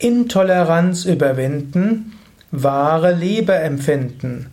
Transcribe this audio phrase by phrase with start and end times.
[0.00, 2.18] Intoleranz überwinden,
[2.50, 4.46] wahre Liebe empfinden.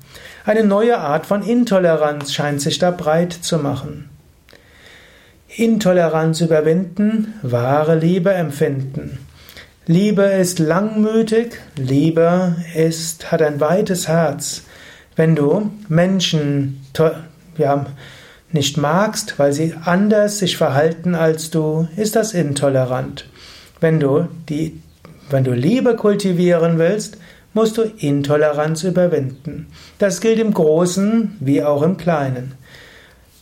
[0.46, 4.10] Eine neue Art von Intoleranz scheint sich da breit zu machen.
[5.48, 9.18] Intoleranz überwinden, wahre Liebe empfinden.
[9.88, 14.62] Liebe ist langmütig, Liebe ist, hat ein weites Herz.
[15.16, 16.86] Wenn du Menschen,
[17.58, 17.88] ja,
[18.52, 23.26] nicht magst, weil sie anders sich verhalten als du, ist das intolerant.
[23.80, 24.82] Wenn du die,
[25.30, 27.18] wenn du Liebe kultivieren willst,
[27.54, 29.68] musst du Intoleranz überwinden.
[29.98, 32.54] Das gilt im Großen wie auch im Kleinen.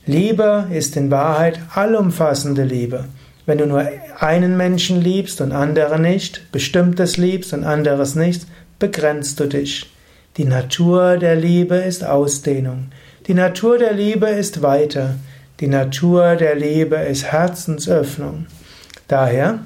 [0.06, 3.06] Liebe ist in Wahrheit allumfassende Liebe.
[3.46, 3.86] Wenn du nur
[4.20, 8.46] einen Menschen liebst und andere nicht, bestimmtes liebst und anderes nicht,
[8.80, 9.90] begrenzt du dich.
[10.38, 12.90] Die Natur der Liebe ist Ausdehnung.
[13.28, 15.16] Die Natur der Liebe ist weiter.
[15.60, 18.46] Die Natur der Liebe ist Herzensöffnung.
[19.10, 19.60] Daher,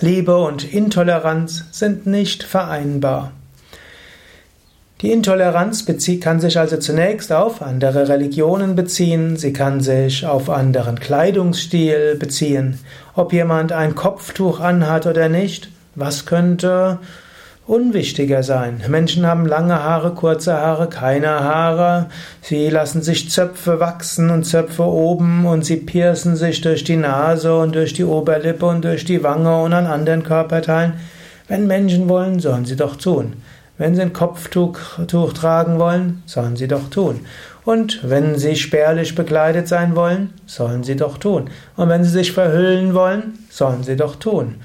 [0.00, 3.30] Liebe und Intoleranz sind nicht vereinbar.
[5.02, 5.86] Die Intoleranz
[6.20, 12.80] kann sich also zunächst auf andere Religionen beziehen, sie kann sich auf anderen Kleidungsstil beziehen,
[13.14, 16.98] ob jemand ein Kopftuch anhat oder nicht, was könnte
[17.66, 18.82] unwichtiger sein.
[18.88, 22.06] Menschen haben lange Haare, kurze Haare, keine Haare.
[22.42, 27.56] Sie lassen sich Zöpfe wachsen und Zöpfe oben und sie piercen sich durch die Nase
[27.56, 30.94] und durch die Oberlippe und durch die Wange und an anderen Körperteilen.
[31.48, 33.34] Wenn Menschen wollen, sollen sie doch tun.
[33.76, 37.20] Wenn sie ein Kopftuch tragen wollen, sollen sie doch tun.
[37.64, 41.50] Und wenn sie spärlich bekleidet sein wollen, sollen sie doch tun.
[41.76, 44.56] Und wenn sie sich verhüllen wollen, sollen sie doch tun.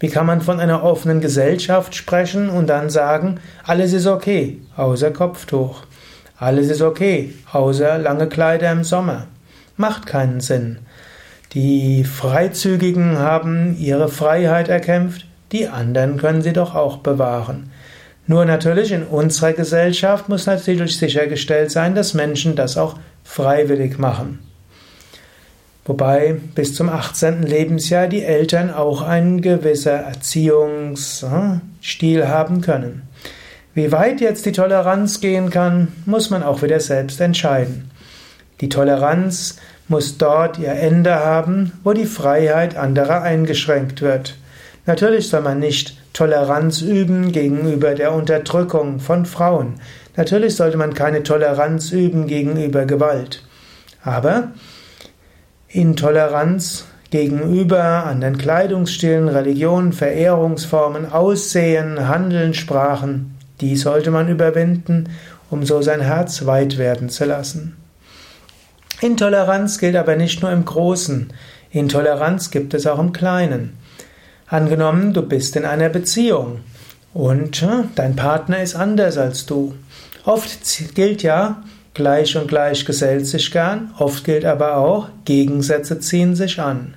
[0.00, 5.10] Wie kann man von einer offenen Gesellschaft sprechen und dann sagen, alles ist okay, außer
[5.10, 5.82] Kopftuch.
[6.38, 9.26] Alles ist okay, außer lange Kleider im Sommer.
[9.76, 10.78] Macht keinen Sinn.
[11.52, 17.70] Die Freizügigen haben ihre Freiheit erkämpft, die anderen können sie doch auch bewahren.
[18.26, 24.40] Nur natürlich in unserer Gesellschaft muss natürlich sichergestellt sein, dass Menschen das auch freiwillig machen.
[25.88, 27.44] Wobei bis zum 18.
[27.44, 33.08] Lebensjahr die Eltern auch einen gewisser Erziehungsstil haben können.
[33.72, 37.90] Wie weit jetzt die Toleranz gehen kann, muss man auch wieder selbst entscheiden.
[38.60, 39.56] Die Toleranz
[39.88, 44.36] muss dort ihr Ende haben, wo die Freiheit anderer eingeschränkt wird.
[44.84, 49.80] Natürlich soll man nicht Toleranz üben gegenüber der Unterdrückung von Frauen.
[50.16, 53.42] Natürlich sollte man keine Toleranz üben gegenüber Gewalt.
[54.02, 54.50] Aber
[55.70, 65.10] Intoleranz gegenüber anderen Kleidungsstilen, Religionen, Verehrungsformen, Aussehen, Handeln, Sprachen, die sollte man überwinden,
[65.50, 67.76] um so sein Herz weit werden zu lassen.
[69.02, 71.32] Intoleranz gilt aber nicht nur im Großen.
[71.70, 73.76] Intoleranz gibt es auch im Kleinen.
[74.46, 76.60] Angenommen, du bist in einer Beziehung
[77.12, 79.74] und äh, dein Partner ist anders als du.
[80.24, 81.62] Oft gilt ja,
[81.98, 86.94] Gleich und gleich gesellt sich gern, oft gilt aber auch, Gegensätze ziehen sich an.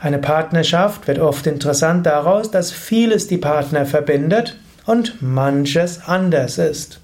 [0.00, 6.98] Eine Partnerschaft wird oft interessant daraus, dass vieles die Partner verbindet und manches anders ist.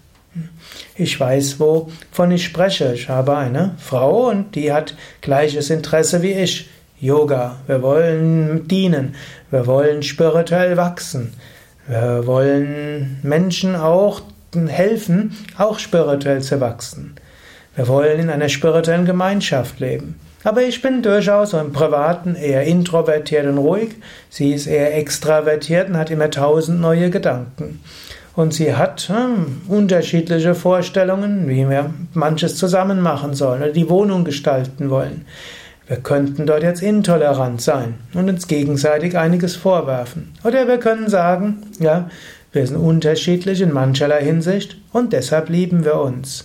[0.97, 2.93] Ich weiß, wovon ich spreche.
[2.93, 6.69] Ich habe eine Frau und die hat gleiches Interesse wie ich.
[7.01, 7.59] Yoga.
[7.69, 9.15] Wir wollen dienen.
[9.53, 11.35] Wir wollen spirituell wachsen.
[11.87, 14.23] Wir wollen Menschen auch
[14.67, 17.15] helfen, auch spirituell zu wachsen.
[17.79, 20.19] Wir wollen in einer spirituellen Gemeinschaft leben.
[20.43, 23.91] Aber ich bin durchaus im Privaten eher introvertiert und ruhig.
[24.31, 27.79] Sie ist eher extravertiert und hat immer tausend neue Gedanken.
[28.35, 34.25] Und sie hat hm, unterschiedliche Vorstellungen, wie wir manches zusammen machen sollen oder die Wohnung
[34.25, 35.25] gestalten wollen.
[35.87, 40.35] Wir könnten dort jetzt intolerant sein und uns gegenseitig einiges vorwerfen.
[40.43, 42.11] Oder wir können sagen, ja,
[42.51, 46.45] wir sind unterschiedlich in mancherlei Hinsicht und deshalb lieben wir uns.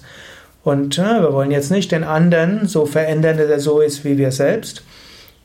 [0.63, 4.17] Und äh, wir wollen jetzt nicht den anderen so verändern, dass er so ist wie
[4.17, 4.83] wir selbst.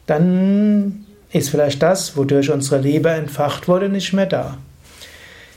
[0.06, 4.56] dann ist vielleicht das, wodurch unsere Liebe entfacht wurde, nicht mehr da.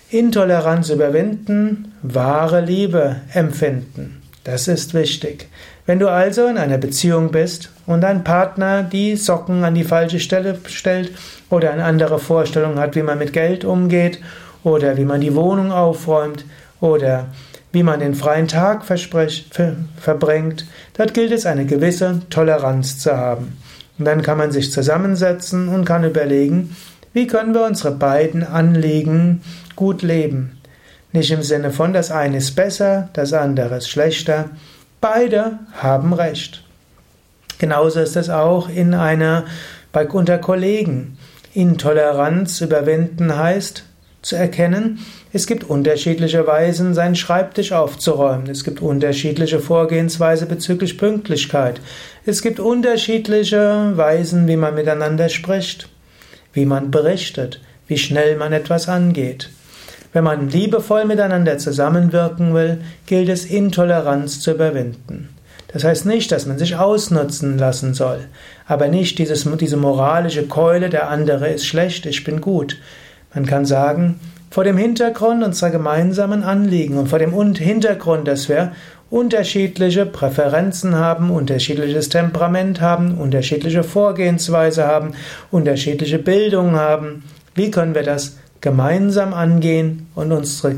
[0.09, 4.21] Intoleranz überwinden, wahre Liebe empfinden.
[4.43, 5.47] Das ist wichtig.
[5.85, 10.19] Wenn du also in einer Beziehung bist und dein Partner die Socken an die falsche
[10.19, 11.11] Stelle stellt
[11.49, 14.19] oder eine andere Vorstellung hat, wie man mit Geld umgeht
[14.63, 16.43] oder wie man die Wohnung aufräumt
[16.81, 17.27] oder
[17.71, 20.65] wie man den freien Tag verbringt,
[20.97, 23.57] dort gilt es eine gewisse Toleranz zu haben.
[23.97, 26.75] Und dann kann man sich zusammensetzen und kann überlegen,
[27.13, 29.41] wie können wir unsere beiden Anliegen
[29.75, 30.57] gut leben.
[31.13, 34.49] Nicht im Sinne von, das eine ist besser, das andere ist schlechter.
[35.01, 36.63] Beide haben Recht.
[37.57, 39.45] Genauso ist es auch in einer,
[39.91, 41.17] bei, unter Kollegen.
[41.53, 43.83] Intoleranz überwinden heißt,
[44.21, 44.99] zu erkennen,
[45.33, 48.49] es gibt unterschiedliche Weisen, seinen Schreibtisch aufzuräumen.
[48.49, 51.81] Es gibt unterschiedliche Vorgehensweise bezüglich Pünktlichkeit.
[52.25, 55.89] Es gibt unterschiedliche Weisen, wie man miteinander spricht,
[56.53, 59.49] wie man berichtet, wie schnell man etwas angeht.
[60.13, 65.29] Wenn man liebevoll miteinander zusammenwirken will, gilt es, Intoleranz zu überwinden.
[65.69, 68.19] Das heißt nicht, dass man sich ausnutzen lassen soll,
[68.67, 72.77] aber nicht dieses, diese moralische Keule, der andere ist schlecht, ich bin gut.
[73.33, 74.19] Man kann sagen,
[74.49, 78.73] vor dem Hintergrund unserer gemeinsamen Anliegen und vor dem Hintergrund, dass wir
[79.09, 85.13] unterschiedliche Präferenzen haben, unterschiedliches Temperament haben, unterschiedliche Vorgehensweise haben,
[85.51, 87.23] unterschiedliche Bildung haben,
[87.55, 90.77] wie können wir das gemeinsam angehen und unsere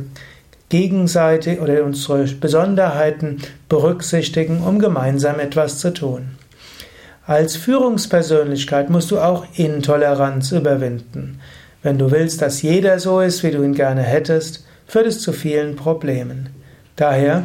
[0.70, 3.40] gegenseitig oder unsere Besonderheiten
[3.70, 6.32] berücksichtigen, um gemeinsam etwas zu tun.
[7.28, 11.40] Als Führungspersönlichkeit musst du auch Intoleranz überwinden.
[11.84, 15.34] Wenn du willst, dass jeder so ist, wie du ihn gerne hättest, führt es zu
[15.34, 16.50] vielen Problemen.
[16.96, 17.44] Daher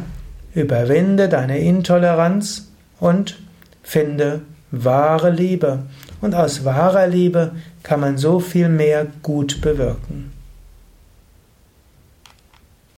[0.55, 2.69] überwinde deine Intoleranz
[2.99, 3.37] und
[3.83, 4.41] finde
[4.71, 5.83] wahre Liebe.
[6.21, 7.51] Und aus wahrer Liebe
[7.83, 10.31] kann man so viel mehr gut bewirken.